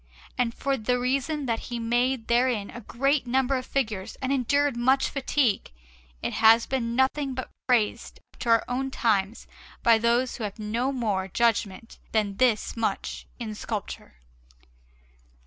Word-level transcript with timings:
And 0.35 0.51
for 0.55 0.77
the 0.77 0.97
reason 0.97 1.45
that 1.45 1.59
he 1.69 1.77
made 1.77 2.27
therein 2.27 2.71
a 2.71 2.81
great 2.81 3.27
number 3.27 3.55
of 3.55 3.67
figures 3.67 4.15
and 4.19 4.31
endured 4.33 4.75
much 4.75 5.07
fatigue, 5.09 5.71
it 6.23 6.33
has 6.33 6.65
been 6.65 6.95
nothing 6.95 7.35
but 7.35 7.51
praised 7.67 8.19
up 8.33 8.39
to 8.39 8.49
our 8.49 8.65
own 8.67 8.89
times 8.89 9.45
by 9.83 9.99
those 9.99 10.37
who 10.37 10.43
have 10.43 10.57
had 10.57 10.65
no 10.65 10.91
more 10.91 11.27
judgment 11.27 11.99
than 12.13 12.37
this 12.37 12.75
much 12.75 13.27
in 13.37 13.53
sculpture. 13.53 14.15